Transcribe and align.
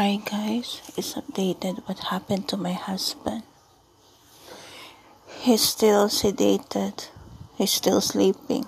Hi 0.00 0.16
guys, 0.16 0.80
it's 0.96 1.12
updated 1.12 1.86
what 1.86 2.08
happened 2.08 2.48
to 2.48 2.56
my 2.56 2.72
husband. 2.72 3.42
He's 5.44 5.60
still 5.60 6.08
sedated. 6.08 7.10
He's 7.58 7.72
still 7.72 8.00
sleeping. 8.00 8.64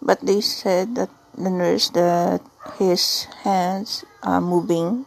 But 0.00 0.24
they 0.24 0.40
said 0.40 0.94
that 0.94 1.10
the 1.36 1.50
nurse 1.50 1.90
that 1.90 2.40
his 2.78 3.24
hands 3.44 4.02
are 4.22 4.40
moving 4.40 5.04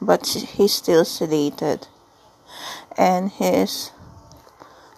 but 0.00 0.24
he's 0.28 0.74
still 0.74 1.02
sedated. 1.02 1.88
And 2.96 3.32
his 3.32 3.90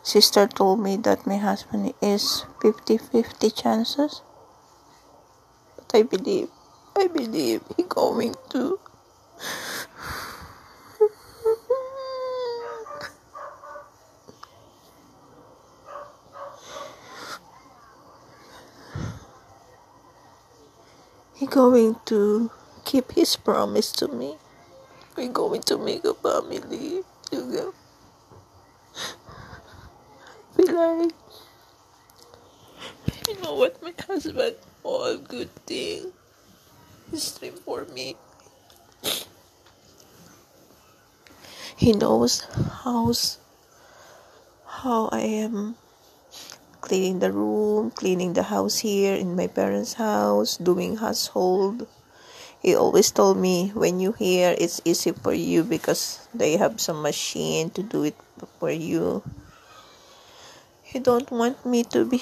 sister 0.03 0.47
told 0.47 0.81
me 0.81 0.99
that 0.99 1.27
my 1.27 1.39
husband 1.39 1.95
is 2.03 2.45
50-50 2.61 3.57
chances. 3.57 4.21
But 5.79 5.95
I 5.95 6.03
believe, 6.03 6.51
I 7.09 7.11
believe 7.11 7.63
he 7.75 7.85
going 7.85 8.35
to. 8.51 8.79
he 21.35 21.47
going 21.47 21.97
to 22.05 22.51
keep 22.85 23.13
his 23.13 23.37
promise 23.37 23.91
to 23.93 24.09
me. 24.09 24.37
We're 25.17 25.33
going 25.33 25.63
to 25.63 25.79
make 25.79 26.05
a 26.05 26.13
family. 26.13 27.05
I 27.33 27.39
feel 30.57 30.75
like 30.75 31.13
you 33.27 33.41
know 33.41 33.55
what 33.55 33.81
my 33.83 33.95
husband 34.07 34.57
all 34.83 35.17
good 35.17 35.55
thing 35.65 36.13
is 37.13 37.39
dream 37.39 37.55
for 37.65 37.85
me. 37.95 38.17
He 41.77 41.93
knows 41.93 42.43
how's 42.83 43.39
how 44.67 45.09
I 45.13 45.21
am 45.21 45.77
cleaning 46.81 47.19
the 47.19 47.33
room, 47.33 47.91
cleaning 47.91 48.33
the 48.33 48.43
house 48.43 48.79
here 48.79 49.15
in 49.15 49.37
my 49.37 49.47
parents' 49.47 49.95
house, 49.95 50.57
doing 50.57 50.97
household. 50.97 51.87
He 52.61 52.75
always 52.75 53.11
told 53.11 53.39
me 53.39 53.71
when 53.75 54.01
you 54.01 54.13
here 54.13 54.55
it's 54.59 54.81
easy 54.85 55.13
for 55.13 55.33
you 55.33 55.63
because 55.63 56.27
they 56.35 56.57
have 56.57 56.81
some 56.81 57.03
machine 57.03 57.71
to 57.71 57.83
do 57.83 58.03
it 58.03 58.17
for 58.59 58.71
you. 58.71 59.23
He 60.83 60.99
don't 60.99 61.31
want 61.31 61.65
me 61.65 61.85
to 61.95 62.05
be 62.05 62.19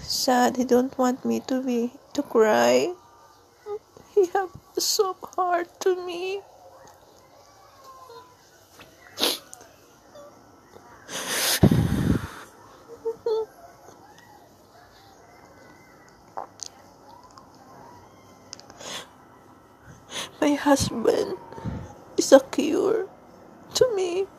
sad. 0.00 0.56
He 0.56 0.64
don't 0.64 0.96
want 0.96 1.24
me 1.24 1.40
to 1.48 1.60
be 1.60 1.92
to 2.14 2.22
cry. 2.22 2.94
He 4.22 4.30
have 4.38 4.54
a 4.76 4.80
soft 4.80 5.34
heart 5.34 5.66
to 5.80 5.98
me. 6.06 6.38
My 20.40 20.54
husband 20.54 21.34
is 22.16 22.30
a 22.30 22.38
cure 22.54 23.10
to 23.74 23.96
me. 23.96 24.30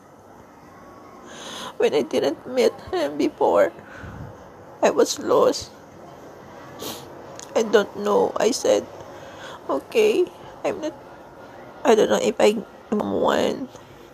When 1.76 1.92
I 1.92 2.00
didn't 2.00 2.40
meet 2.48 2.72
him 2.88 3.18
before, 3.18 3.70
I 4.80 4.88
was 4.88 5.18
lost. 5.18 5.68
I 7.54 7.64
don't 7.68 7.92
know. 8.00 8.32
I 8.40 8.50
said, 8.50 8.86
okay, 9.68 10.26
I'm 10.64 10.80
not, 10.80 10.94
I 11.84 11.94
don't 11.94 12.10
know 12.10 12.20
if 12.22 12.36
I'm 12.40 12.64
one 12.98 13.68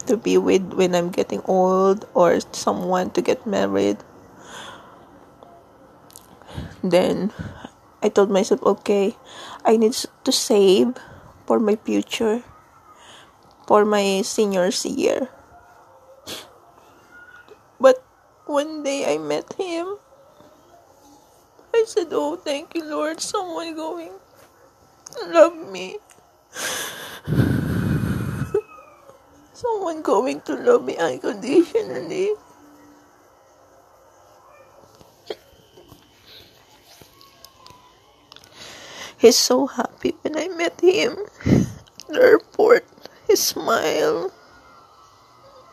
to 0.07 0.17
be 0.17 0.39
with 0.39 0.75
when 0.75 0.95
I'm 0.95 1.11
getting 1.11 1.43
old 1.45 2.07
or 2.15 2.41
someone 2.53 3.11
to 3.13 3.23
get 3.23 3.47
married. 3.47 3.99
Then 6.83 7.33
I 8.03 8.09
told 8.09 8.31
myself, 8.31 8.63
okay, 8.63 9.17
I 9.65 9.77
need 9.77 9.93
to 10.25 10.33
save 10.33 10.97
for 11.47 11.61
my 11.61 11.77
future, 11.77 12.43
for 13.67 13.85
my 13.85 14.23
senior's 14.23 14.85
year. 14.87 15.29
But 17.81 18.03
one 18.47 18.83
day 18.83 19.13
I 19.13 19.19
met 19.19 19.53
him. 19.55 19.97
I 21.73 21.85
said, 21.87 22.09
Oh, 22.11 22.37
thank 22.37 22.75
you, 22.75 22.85
Lord. 22.85 23.21
Someone 23.21 23.75
going 23.75 24.13
love 25.29 25.57
me. 25.71 25.99
Someone 29.53 30.03
going 30.03 30.41
to 30.43 30.55
love 30.57 30.85
me 30.85 30.97
unconditionally. 30.97 32.33
He's 39.21 39.37
so 39.37 39.67
happy 39.67 40.17
when 40.23 40.37
I 40.37 40.49
met 40.49 40.81
him 40.81 41.13
at 41.45 41.69
the 42.09 42.21
airport. 42.21 42.87
His 43.29 43.41
smile. 43.41 44.33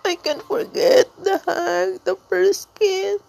I 0.04 0.16
can't 0.16 0.44
forget 0.44 1.08
the 1.24 1.40
hug, 1.48 2.04
the 2.04 2.18
first 2.28 2.68
kiss. 2.76 3.22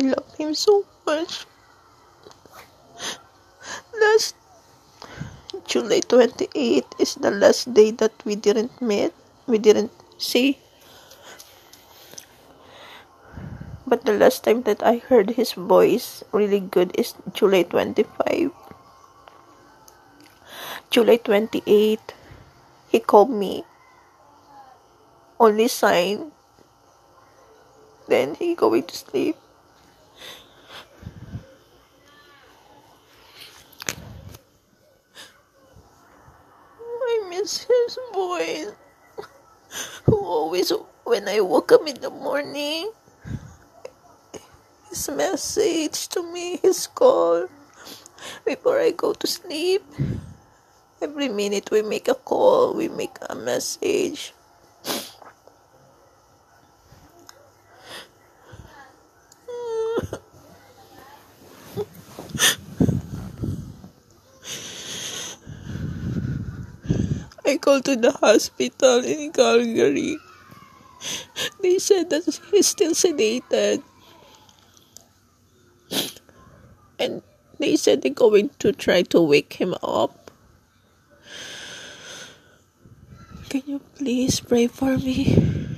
Love 0.00 0.34
him 0.36 0.54
so 0.54 0.84
much. 1.06 1.46
Last 3.94 4.34
July 5.66 6.00
28 6.00 6.84
is 6.98 7.14
the 7.16 7.30
last 7.30 7.74
day 7.74 7.90
that 7.92 8.12
we 8.24 8.34
didn't 8.34 8.80
meet. 8.80 9.12
We 9.46 9.58
didn't 9.58 9.92
see. 10.18 10.58
But 13.86 14.04
the 14.04 14.14
last 14.14 14.44
time 14.44 14.62
that 14.62 14.82
I 14.82 14.98
heard 14.98 15.30
his 15.30 15.52
voice 15.52 16.22
really 16.32 16.60
good 16.60 16.94
is 16.94 17.14
July 17.32 17.64
25. 17.64 18.52
July 20.90 21.16
28, 21.16 22.14
he 22.88 22.98
called 23.00 23.30
me. 23.30 23.64
Only 25.38 25.68
sign. 25.68 26.32
Then 28.06 28.34
he 28.34 28.54
going 28.54 28.84
to 28.84 28.96
sleep. 28.96 29.36
I 37.10 37.26
his 37.90 37.98
voice 38.14 38.70
who 40.06 40.18
always, 40.22 40.70
when 41.02 41.26
I 41.26 41.40
woke 41.40 41.72
up 41.72 41.86
in 41.86 42.00
the 42.00 42.10
morning, 42.10 42.90
his 44.88 45.10
message 45.10 46.06
to 46.14 46.22
me, 46.22 46.58
his 46.62 46.86
call, 46.86 47.48
before 48.46 48.78
I 48.78 48.92
go 48.92 49.12
to 49.14 49.26
sleep. 49.26 49.82
Every 51.02 51.28
minute 51.28 51.70
we 51.70 51.82
make 51.82 52.06
a 52.06 52.14
call, 52.14 52.74
we 52.74 52.88
make 52.88 53.16
a 53.28 53.34
message. 53.34 54.34
I 67.50 67.58
called 67.58 67.84
to 67.86 67.96
the 67.96 68.12
hospital 68.12 69.02
in 69.02 69.32
Calgary. 69.32 70.18
They 71.60 71.80
said 71.80 72.10
that 72.10 72.22
he's 72.52 72.68
still 72.68 72.92
sedated. 72.92 73.82
And 77.00 77.22
they 77.58 77.74
said 77.74 78.02
they're 78.02 78.14
going 78.14 78.50
to 78.60 78.70
try 78.70 79.02
to 79.10 79.20
wake 79.20 79.54
him 79.54 79.74
up. 79.82 80.30
Can 83.48 83.62
you 83.66 83.80
please 83.98 84.38
pray 84.38 84.68
for 84.68 84.96
me 84.96 85.34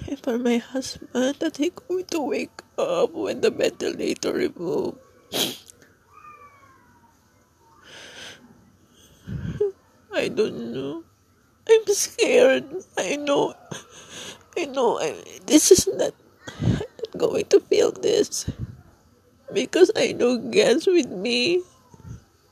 and 0.09 0.21
for 0.21 0.37
my 0.37 0.59
husband 0.59 1.37
that 1.41 1.57
he's 1.57 1.73
going 1.73 2.05
to 2.13 2.21
wake 2.21 2.61
up 2.77 3.13
when 3.13 3.41
the 3.41 3.51
ventilator 3.51 4.35
removed? 4.35 4.99
I 10.13 10.29
don't 10.29 10.75
know 10.75 11.05
scared. 11.95 12.65
I 12.99 13.17
know, 13.17 13.55
I 14.57 14.67
know, 14.67 14.99
I, 14.99 15.17
this 15.47 15.71
is 15.71 15.89
not, 15.89 16.15
I'm 16.61 16.71
not 16.73 17.19
going 17.19 17.45
to 17.47 17.61
feel 17.61 17.93
this 17.93 18.51
because 19.53 19.91
I 19.97 20.13
know 20.13 20.39
God's 20.39 20.87
with 20.87 21.11
me. 21.11 21.63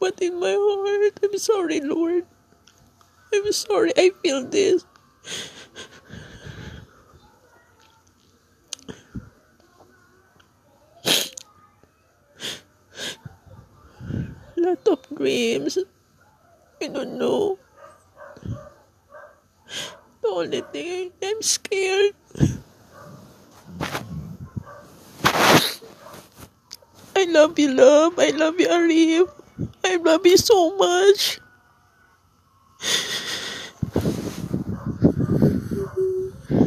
But 0.00 0.20
in 0.22 0.40
my 0.40 0.56
heart, 0.56 1.20
I'm 1.22 1.38
sorry, 1.38 1.80
Lord. 1.80 2.24
I'm 3.34 3.52
sorry, 3.52 3.92
I 3.96 4.10
feel 4.22 4.44
this. 4.46 4.84
lot 14.60 14.86
of 14.88 15.00
dreams. 15.16 15.78
I 16.82 16.88
don't 16.88 17.18
know. 17.18 17.58
Thing, 20.48 21.12
I'm 21.22 21.42
scared. 21.42 22.14
I 27.14 27.24
love 27.24 27.58
you, 27.58 27.74
love. 27.74 28.18
I 28.18 28.30
love 28.30 28.58
you, 28.58 28.68
Arif. 28.68 29.28
I 29.84 29.96
love 29.96 30.24
you 30.24 30.38
so 30.38 30.76
much. 30.76 31.40